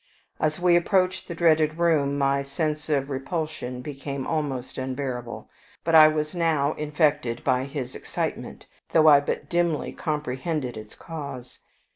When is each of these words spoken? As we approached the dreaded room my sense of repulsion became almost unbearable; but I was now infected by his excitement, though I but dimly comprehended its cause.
As 0.39 0.59
we 0.59 0.75
approached 0.75 1.27
the 1.27 1.35
dreaded 1.35 1.77
room 1.77 2.17
my 2.17 2.41
sense 2.41 2.89
of 2.89 3.11
repulsion 3.11 3.81
became 3.81 4.25
almost 4.25 4.79
unbearable; 4.79 5.47
but 5.83 5.93
I 5.93 6.07
was 6.07 6.33
now 6.33 6.73
infected 6.73 7.43
by 7.43 7.65
his 7.65 7.93
excitement, 7.93 8.65
though 8.93 9.05
I 9.07 9.19
but 9.19 9.47
dimly 9.47 9.91
comprehended 9.91 10.75
its 10.75 10.95
cause. 10.95 11.59